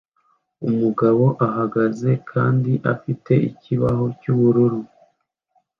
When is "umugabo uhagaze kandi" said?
0.67-2.71